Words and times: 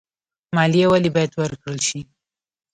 مالیه 0.55 0.87
ولې 0.89 1.09
باید 1.15 1.31
ورکړل 1.41 1.77
شي؟ 1.87 1.99